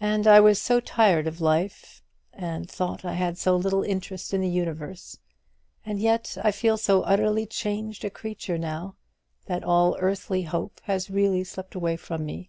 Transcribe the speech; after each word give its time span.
And 0.00 0.26
I 0.26 0.40
was 0.40 0.60
so 0.60 0.80
tired 0.80 1.28
of 1.28 1.40
life, 1.40 2.02
and 2.32 2.68
thought 2.68 3.04
I 3.04 3.12
had 3.12 3.38
so 3.38 3.54
little 3.54 3.84
interest 3.84 4.34
in 4.34 4.40
the 4.40 4.48
universe; 4.48 5.18
and 5.86 6.00
yet 6.00 6.36
I 6.42 6.50
feel 6.50 6.76
so 6.76 7.02
utterly 7.02 7.46
changed 7.46 8.04
a 8.04 8.10
creature 8.10 8.58
now 8.58 8.96
that 9.46 9.62
all 9.62 9.96
earthly 10.00 10.42
hope 10.42 10.80
has 10.86 11.08
really 11.08 11.44
slipped 11.44 11.76
away 11.76 11.96
from 11.96 12.26
me. 12.26 12.48